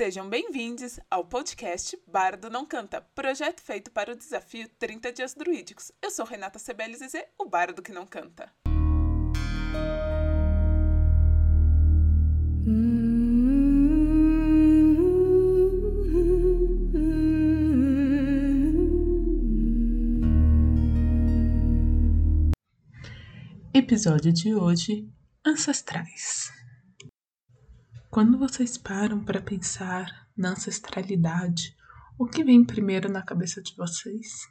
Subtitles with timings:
[0.00, 5.92] Sejam bem-vindos ao podcast Bardo Não Canta, projeto feito para o desafio 30 Dias Druídicos.
[6.00, 8.50] Eu sou Renata Sebelize, o bardo que não canta.
[23.74, 25.06] Episódio de hoje:
[25.44, 26.59] Ancestrais.
[28.10, 31.76] Quando vocês param para pensar na ancestralidade,
[32.18, 34.48] o que vem primeiro na cabeça de vocês?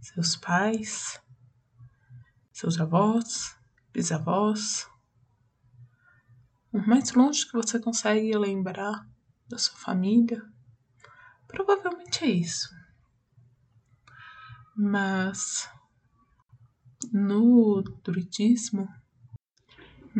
[0.00, 1.22] Seus pais?
[2.52, 3.56] Seus avós?
[3.92, 4.88] Bisavós?
[6.72, 9.08] O mais longe que você consegue lembrar
[9.48, 10.42] da sua família?
[11.46, 12.74] Provavelmente é isso.
[14.76, 15.70] Mas
[17.12, 18.88] no druidismo,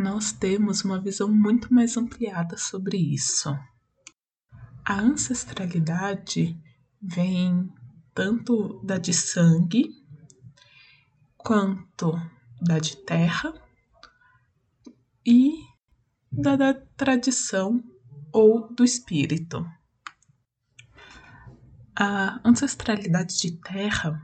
[0.00, 3.54] nós temos uma visão muito mais ampliada sobre isso.
[4.84, 6.58] A ancestralidade
[7.00, 7.70] vem
[8.14, 9.91] tanto da de sangue
[11.36, 12.12] quanto
[12.60, 13.52] da de terra
[15.25, 15.52] e
[16.32, 17.82] da, da tradição
[18.32, 19.64] ou do espírito.
[21.94, 24.20] A ancestralidade de terra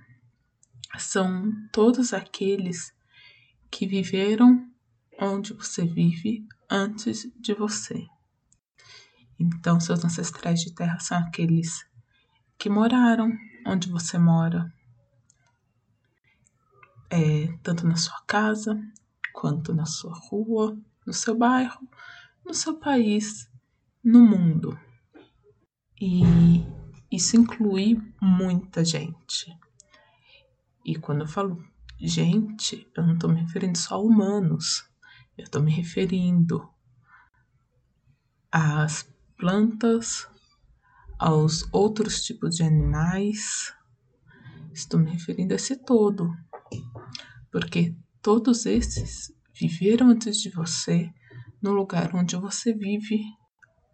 [0.98, 2.94] são todos aqueles
[3.70, 4.66] que viveram
[5.18, 8.06] onde você vive antes de você.
[9.38, 11.86] Então, seus ancestrais de terra são aqueles
[12.58, 13.32] que moraram
[13.66, 14.72] onde você mora,
[17.10, 18.80] é, tanto na sua casa,
[19.32, 21.86] quanto na sua rua, no seu bairro,
[22.44, 23.48] no seu país,
[24.02, 24.78] no mundo.
[26.00, 26.22] E
[27.10, 29.54] isso inclui muita gente.
[30.84, 31.62] E quando eu falo
[31.98, 34.85] gente, eu não estou me referindo só a humanos,
[35.36, 36.68] eu estou me referindo
[38.50, 39.02] às
[39.36, 40.26] plantas,
[41.18, 43.74] aos outros tipos de animais.
[44.72, 46.34] Estou me referindo a esse todo,
[47.50, 51.10] porque todos esses viveram antes de você
[51.62, 53.20] no lugar onde você vive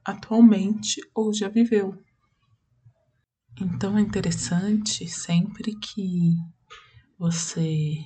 [0.05, 2.03] atualmente ou já viveu.
[3.61, 6.37] Então é interessante sempre que
[7.19, 7.97] você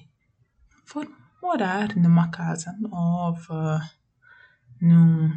[0.85, 1.07] for
[1.47, 3.81] morar numa casa nova,
[4.81, 5.31] num,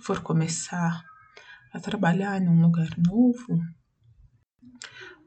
[0.00, 1.04] for começar
[1.74, 3.62] a trabalhar num lugar novo,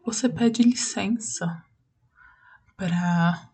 [0.04, 1.64] você pede licença
[2.76, 3.52] para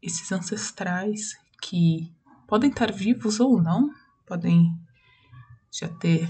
[0.00, 2.14] esses ancestrais que
[2.46, 3.90] podem estar vivos ou não,
[4.24, 4.72] podem
[5.68, 6.28] já ter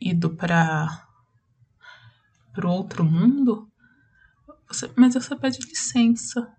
[0.00, 1.06] ido para
[2.64, 3.70] o outro mundo,
[4.66, 6.55] você, mas você pede licença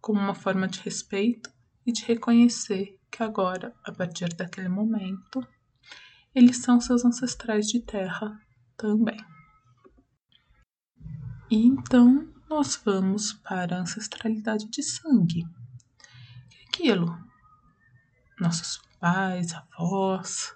[0.00, 1.50] como uma forma de respeito
[1.86, 5.46] e de reconhecer que agora, a partir daquele momento,
[6.34, 8.40] eles são seus ancestrais de terra
[8.76, 9.18] também.
[11.50, 15.44] E então nós vamos para a ancestralidade de sangue.
[16.68, 17.18] Aquilo.
[18.40, 20.54] Nossos pais, avós,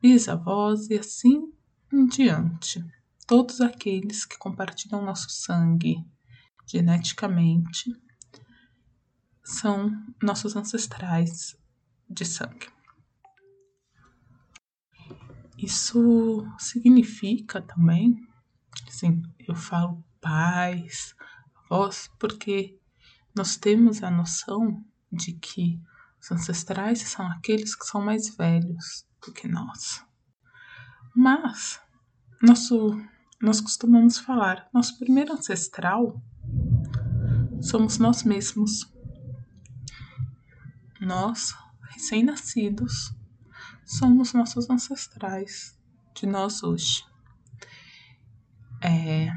[0.00, 1.52] bisavós e assim
[1.92, 2.84] em diante.
[3.26, 5.96] Todos aqueles que compartilham nosso sangue,
[6.66, 7.90] geneticamente
[9.50, 9.90] são
[10.22, 11.56] nossos ancestrais
[12.08, 12.68] de sangue.
[15.58, 18.26] Isso significa também,
[18.88, 21.14] assim, eu falo pais,
[21.64, 22.78] avós, porque
[23.36, 25.80] nós temos a noção de que
[26.20, 30.04] os ancestrais são aqueles que são mais velhos do que nós.
[31.14, 31.80] Mas
[32.40, 32.98] nosso,
[33.40, 36.22] nós costumamos falar, nosso primeiro ancestral
[37.60, 38.90] somos nós mesmos.
[41.00, 41.54] Nós,
[41.88, 43.14] recém-nascidos,
[43.86, 45.78] somos nossos ancestrais
[46.14, 47.04] de nós hoje.
[48.82, 49.30] É,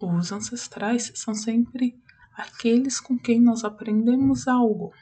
[0.00, 2.02] os ancestrais são sempre
[2.34, 4.92] aqueles com quem nós aprendemos algo.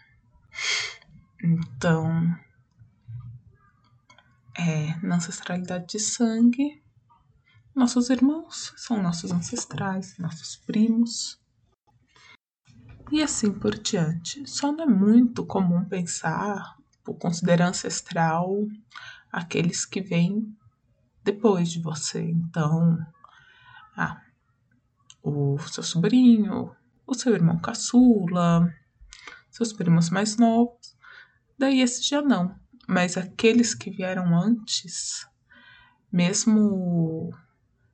[1.42, 2.36] Então,
[4.56, 6.82] é, na ancestralidade de sangue,
[7.75, 11.41] nossos irmãos são nossos ancestrais, nossos primos.
[13.12, 14.49] E assim por diante.
[14.49, 18.67] Só não é muito comum pensar, por considerar ancestral,
[19.31, 20.56] aqueles que vêm
[21.23, 22.23] depois de você.
[22.23, 22.99] Então,
[23.94, 24.19] ah,
[25.23, 26.75] o seu sobrinho,
[27.06, 28.75] o seu irmão caçula,
[29.50, 30.97] seus primos mais novos.
[31.59, 32.59] Daí esses já não.
[32.88, 35.29] Mas aqueles que vieram antes,
[36.11, 37.31] mesmo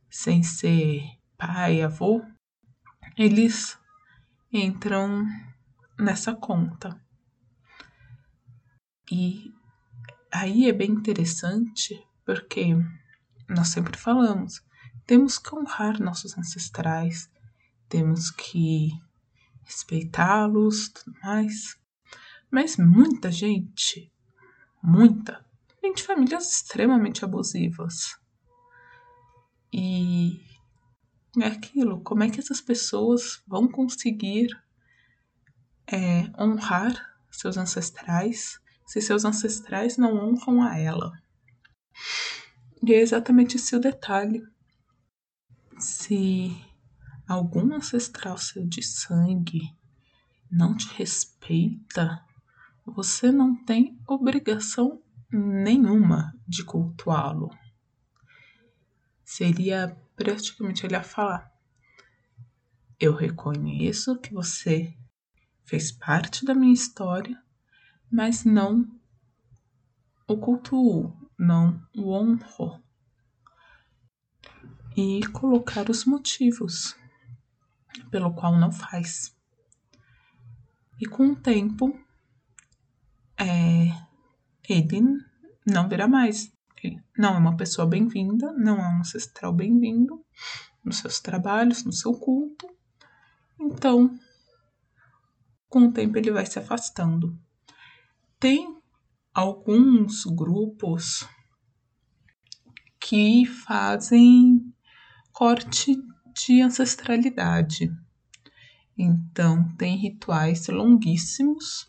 [0.08, 1.02] sem ser
[1.36, 2.22] pai, avô,
[3.16, 3.76] eles
[4.52, 5.26] entram
[5.98, 7.00] nessa conta.
[9.10, 9.52] E
[10.30, 12.74] aí é bem interessante porque
[13.48, 14.62] nós sempre falamos,
[15.06, 17.30] temos que honrar nossos ancestrais,
[17.88, 18.90] temos que
[19.64, 21.78] respeitá-los, tudo mais.
[22.50, 24.12] Mas muita gente,
[24.82, 25.44] muita,
[25.80, 28.18] vem de famílias extremamente abusivas.
[29.72, 30.47] E
[31.36, 34.48] é aquilo, como é que essas pessoas vão conseguir
[35.86, 41.12] é, honrar seus ancestrais se seus ancestrais não honram a ela?
[42.82, 44.42] E é exatamente esse o detalhe.
[45.78, 46.56] Se
[47.28, 49.76] algum ancestral seu de sangue
[50.50, 52.24] não te respeita,
[52.86, 57.50] você não tem obrigação nenhuma de cultuá-lo.
[59.28, 61.52] Seria praticamente ele a falar:
[62.98, 64.96] Eu reconheço que você
[65.66, 67.38] fez parte da minha história,
[68.10, 68.90] mas não
[70.26, 72.82] o cultuo, não o honro.
[74.96, 76.96] E colocar os motivos
[78.10, 79.36] pelo qual não faz.
[80.98, 81.94] E com o tempo,
[83.36, 83.90] é,
[84.66, 85.02] ele
[85.66, 86.50] não virá mais.
[87.16, 90.24] Não é uma pessoa bem-vinda, não é um ancestral bem-vindo
[90.84, 92.68] nos seus trabalhos, no seu culto.
[93.60, 94.16] Então,
[95.68, 97.38] com o tempo, ele vai se afastando.
[98.38, 98.76] Tem
[99.34, 101.28] alguns grupos
[103.00, 104.72] que fazem
[105.32, 105.96] corte
[106.34, 107.90] de ancestralidade.
[108.96, 111.88] Então, tem rituais longuíssimos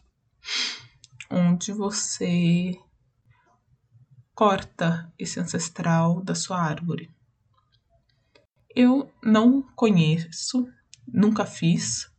[1.30, 2.72] onde você
[4.40, 7.14] corta esse ancestral da sua árvore.
[8.74, 10.66] Eu não conheço,
[11.06, 12.10] nunca fiz,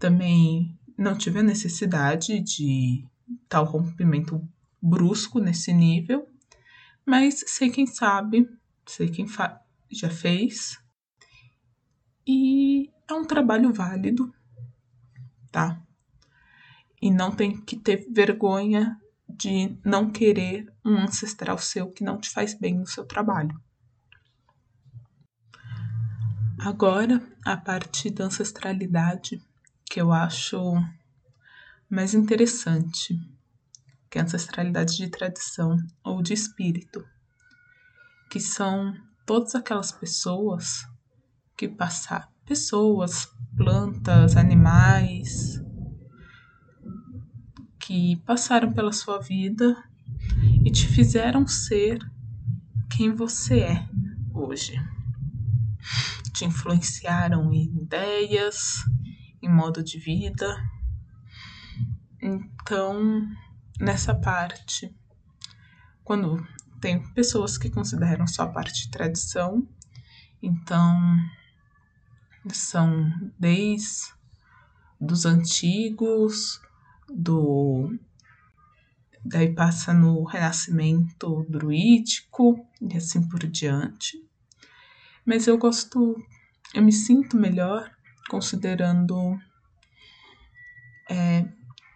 [0.00, 3.06] também não tive a necessidade de
[3.48, 4.44] tal rompimento
[4.82, 6.28] brusco nesse nível,
[7.06, 8.50] mas sei quem sabe,
[8.84, 9.24] sei quem
[9.92, 10.76] já fez
[12.26, 14.34] e é um trabalho válido,
[15.52, 15.80] tá?
[17.00, 19.00] E não tem que ter vergonha
[19.38, 23.58] de não querer um ancestral seu que não te faz bem no seu trabalho.
[26.58, 29.40] Agora, a parte da ancestralidade
[29.84, 30.74] que eu acho
[31.88, 33.16] mais interessante,
[34.10, 37.06] que é a ancestralidade de tradição ou de espírito,
[38.28, 38.92] que são
[39.24, 40.84] todas aquelas pessoas
[41.56, 45.57] que passar pessoas, plantas, animais
[47.88, 49.82] que passaram pela sua vida
[50.62, 51.98] e te fizeram ser
[52.90, 53.88] quem você é
[54.34, 54.78] hoje.
[56.34, 58.84] Te influenciaram em ideias,
[59.40, 60.54] em modo de vida.
[62.20, 63.26] Então,
[63.80, 64.94] nessa parte,
[66.04, 66.46] quando
[66.82, 69.66] tem pessoas que consideram só a parte tradição,
[70.42, 71.16] então
[72.52, 74.12] são desde
[75.00, 76.60] dos antigos,
[77.10, 77.98] do
[79.24, 84.18] daí passa no renascimento druídico e assim por diante.
[85.24, 86.16] Mas eu gosto,
[86.74, 87.90] eu me sinto melhor
[88.30, 89.38] considerando
[91.10, 91.46] é,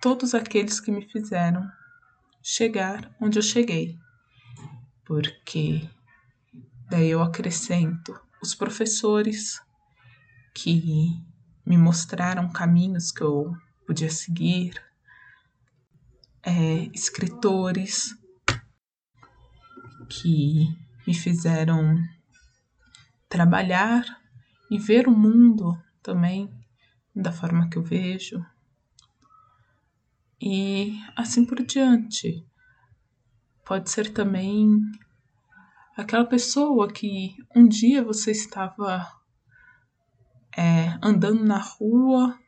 [0.01, 1.67] todos aqueles que me fizeram
[2.43, 3.97] chegar onde eu cheguei,
[5.05, 5.89] porque
[6.91, 9.61] daí eu acrescento os professores
[10.55, 11.23] que
[11.65, 14.75] me mostraram caminhos que eu podia seguir,
[16.45, 18.15] é, escritores
[20.09, 20.67] que
[21.07, 21.97] me fizeram
[23.29, 24.05] trabalhar
[24.71, 26.51] e ver o mundo também
[27.15, 28.45] da forma que eu vejo.
[30.41, 32.45] E assim por diante.
[33.65, 34.77] Pode ser também
[35.97, 39.09] aquela pessoa que um dia você estava
[40.57, 42.39] é, andando na rua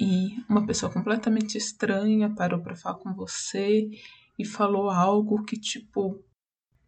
[0.00, 3.90] e uma pessoa completamente estranha parou para falar com você
[4.38, 6.24] e falou algo que, tipo,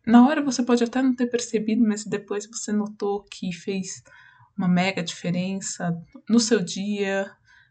[0.07, 4.05] na hora você pode até não ter percebido, mas depois você notou que fez
[4.57, 7.29] uma mega diferença no seu dia,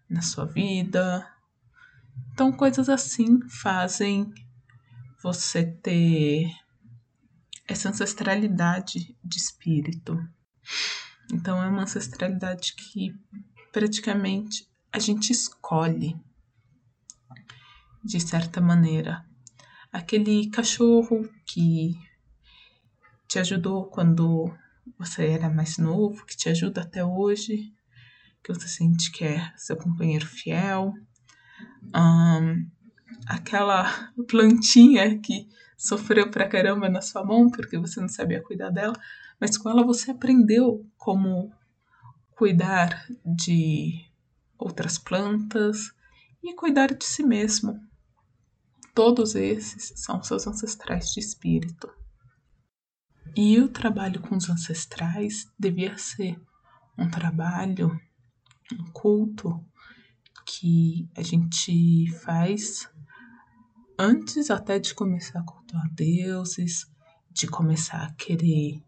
[0.10, 1.25] na sua vida.
[2.34, 4.34] Então, coisas assim fazem
[5.24, 6.51] você ter
[7.65, 10.19] essa ancestralidade de espírito.
[11.31, 13.15] Então, é uma ancestralidade que
[13.72, 16.19] praticamente a gente escolhe,
[18.03, 19.25] de certa maneira.
[19.91, 21.96] Aquele cachorro que
[23.27, 24.51] te ajudou quando
[24.98, 27.74] você era mais novo, que te ajuda até hoje,
[28.43, 30.93] que você sente que é seu companheiro fiel.
[31.96, 32.69] Um,
[33.27, 38.93] aquela plantinha que sofreu pra caramba na sua mão porque você não sabia cuidar dela,
[39.39, 41.51] mas com ela você aprendeu como
[42.31, 44.08] cuidar de
[44.59, 45.93] outras plantas
[46.43, 47.79] e cuidar de si mesmo.
[48.93, 51.89] Todos esses são seus ancestrais de espírito.
[53.35, 56.39] E o trabalho com os ancestrais devia ser
[56.97, 57.97] um trabalho,
[58.73, 59.63] um culto
[60.45, 62.89] que a gente faz
[63.97, 66.91] antes até de começar a cultuar deuses,
[67.31, 68.83] de começar a querer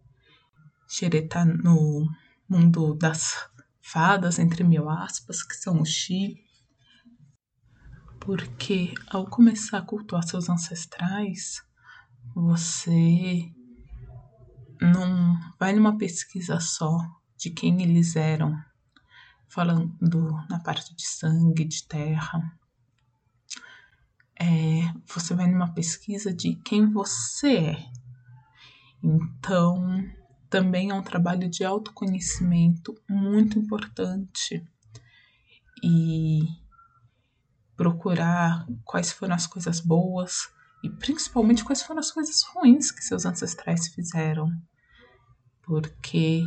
[0.87, 2.09] xeretar no
[2.49, 3.49] mundo das
[3.81, 6.35] fadas, entre mil aspas, que são o Xi.
[8.19, 11.61] Porque ao começar a cultuar seus ancestrais,
[12.35, 13.51] você
[14.79, 16.97] não vai numa pesquisa só
[17.37, 18.55] de quem eles eram,
[19.47, 22.57] falando na parte de sangue, de terra.
[24.39, 27.91] É, você vai numa pesquisa de quem você é.
[29.03, 30.03] Então,
[30.51, 34.61] também é um trabalho de autoconhecimento muito importante.
[35.81, 36.41] E
[37.75, 40.49] procurar quais foram as coisas boas
[40.83, 44.51] e principalmente quais foram as coisas ruins que seus ancestrais fizeram.
[45.63, 46.43] Porque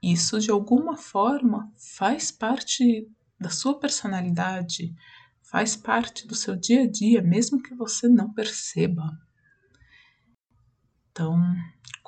[0.00, 4.94] isso de alguma forma faz parte da sua personalidade,
[5.42, 9.18] faz parte do seu dia a dia, mesmo que você não perceba.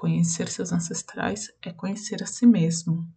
[0.02, 3.08] Conhecer seus ancestrais é conhecer a si mesmo.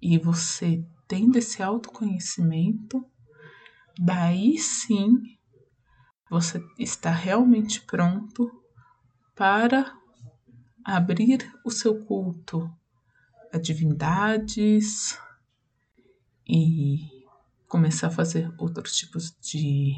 [0.00, 3.04] E você tendo esse autoconhecimento,
[3.98, 5.20] daí sim
[6.30, 8.50] você está realmente pronto
[9.34, 9.94] para
[10.82, 12.74] abrir o seu culto
[13.52, 15.18] a divindades
[16.48, 17.06] e
[17.68, 19.92] começar a fazer outros tipos de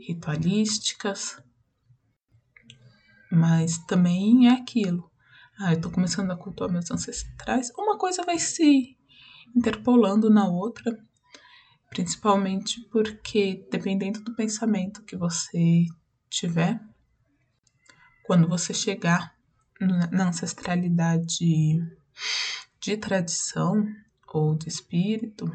[0.00, 1.40] ritualísticas
[3.34, 5.10] mas também é aquilo.
[5.58, 7.70] Ah, eu tô começando a cultuar meus ancestrais.
[7.76, 8.96] Uma coisa vai se
[9.54, 10.98] interpolando na outra,
[11.90, 15.84] principalmente porque, dependendo do pensamento que você
[16.28, 16.80] tiver,
[18.24, 19.34] quando você chegar
[20.10, 21.78] na ancestralidade
[22.80, 23.86] de tradição
[24.32, 25.48] ou de espírito,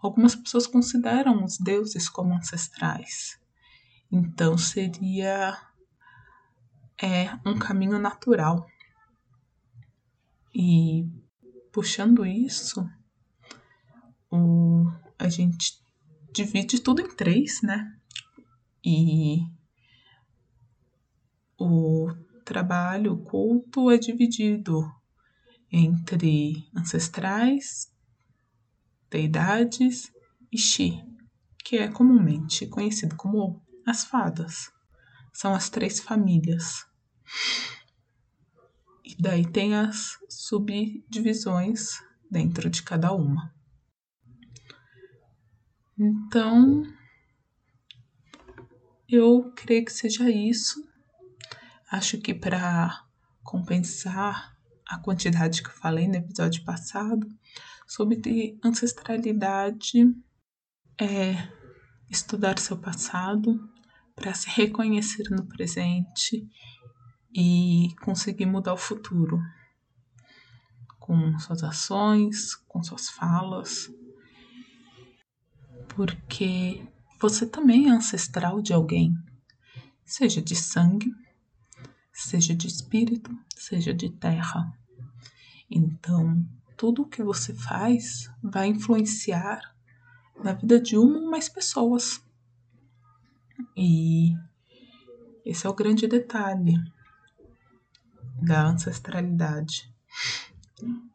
[0.00, 3.38] algumas pessoas consideram os deuses como ancestrais.
[4.10, 5.58] Então seria
[7.02, 8.66] é um caminho natural.
[10.54, 11.06] E
[11.72, 12.88] puxando isso,
[14.30, 14.84] o,
[15.18, 15.80] a gente
[16.32, 17.94] divide tudo em três, né?
[18.84, 19.40] E
[21.58, 22.08] o
[22.44, 24.90] trabalho, o culto é dividido
[25.70, 27.92] entre ancestrais,
[29.10, 30.10] deidades
[30.50, 31.02] e Xi,
[31.64, 34.72] que é comumente conhecido como as fadas.
[35.32, 36.87] São as três famílias.
[39.04, 41.98] E daí tem as subdivisões
[42.30, 43.54] dentro de cada uma.
[45.98, 46.82] Então,
[49.08, 50.86] eu creio que seja isso.
[51.90, 53.04] Acho que para
[53.42, 54.56] compensar
[54.86, 57.26] a quantidade que eu falei no episódio passado
[57.86, 60.04] sobre ancestralidade,
[61.00, 61.48] é
[62.10, 63.58] estudar seu passado
[64.14, 66.46] para se reconhecer no presente
[67.34, 69.40] e conseguir mudar o futuro
[70.98, 73.90] com suas ações, com suas falas,
[75.88, 76.86] porque
[77.20, 79.16] você também é ancestral de alguém,
[80.04, 81.12] seja de sangue,
[82.12, 84.72] seja de espírito, seja de terra.
[85.70, 89.74] Então, tudo o que você faz vai influenciar
[90.42, 92.22] na vida de uma ou mais pessoas.
[93.76, 94.34] E
[95.44, 96.74] esse é o grande detalhe
[98.40, 99.92] da ancestralidade.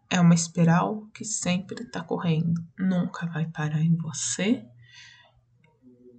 [0.10, 4.65] É uma espiral que sempre está correndo, nunca vai parar em você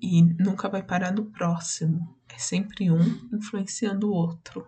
[0.02, 2.16] e nunca vai parar no próximo.
[2.28, 3.00] É sempre um
[3.32, 4.66] influenciando o outro.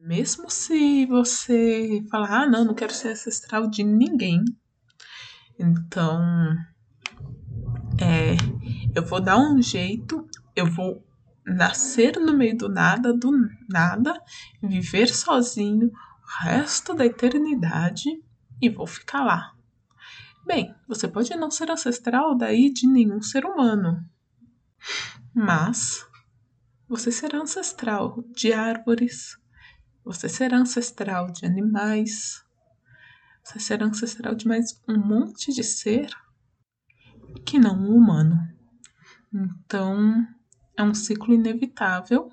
[0.00, 4.42] Mesmo se você falar, ah, não, não quero ser ancestral de ninguém.
[5.58, 6.22] Então,
[8.00, 8.34] é,
[8.94, 11.04] eu vou dar um jeito, eu vou
[11.44, 13.30] nascer no meio do nada, do
[13.68, 14.20] nada,
[14.62, 18.08] viver sozinho o resto da eternidade
[18.60, 19.54] e vou ficar lá.
[20.46, 24.04] Bem, você pode não ser ancestral daí de nenhum ser humano,
[25.34, 26.06] mas
[26.88, 29.38] você será ancestral de árvores,
[30.04, 32.44] você será ancestral de animais,
[33.44, 36.10] você será ancestral de mais um monte de ser
[37.44, 38.38] que não um humano.
[39.32, 40.26] Então,
[40.76, 42.30] é um ciclo inevitável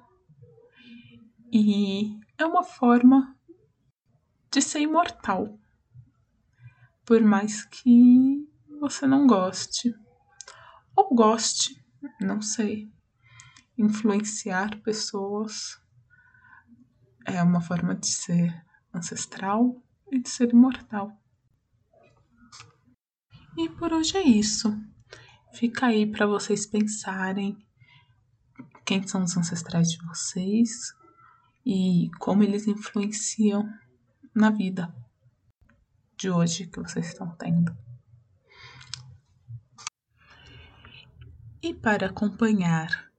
[1.51, 3.35] e é uma forma
[4.51, 5.59] de ser imortal,
[7.05, 8.47] por mais que
[8.79, 9.93] você não goste
[10.95, 11.83] ou goste,
[12.19, 12.91] não sei.
[13.77, 15.79] Influenciar pessoas
[17.25, 21.11] é uma forma de ser ancestral e de ser imortal.
[23.57, 24.75] E por hoje é isso.
[25.53, 27.57] Fica aí para vocês pensarem
[28.87, 30.95] quem são os ancestrais de vocês
[31.65, 33.69] e como eles influenciam
[34.33, 34.95] na vida
[36.15, 37.77] de hoje que vocês estão tendo.
[41.61, 43.11] E para acompanhar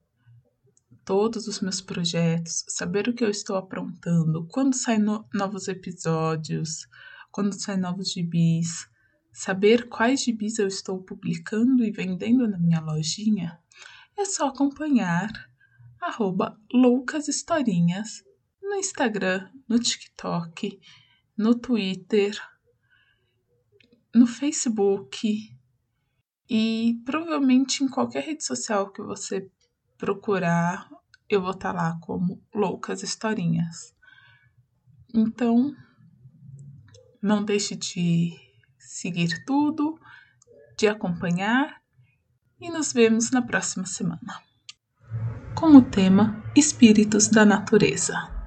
[1.04, 6.88] todos os meus projetos, saber o que eu estou aprontando, quando saem no novos episódios,
[7.30, 8.88] quando saem novos gibis,
[9.30, 13.60] saber quais gibis eu estou publicando e vendendo na minha lojinha,
[14.16, 15.47] é só acompanhar
[16.00, 18.24] arroba loucas historinhas
[18.62, 20.80] no Instagram, no TikTok,
[21.36, 22.38] no Twitter,
[24.14, 25.56] no Facebook
[26.48, 29.50] e provavelmente em qualquer rede social que você
[29.96, 30.88] procurar
[31.28, 33.94] eu vou estar tá lá como Loucas Historinhas.
[35.12, 35.74] Então,
[37.20, 38.32] não deixe de
[38.78, 40.00] seguir tudo,
[40.76, 41.82] de acompanhar
[42.58, 44.47] e nos vemos na próxima semana.
[45.58, 48.37] Com o tema Espíritos da Natureza.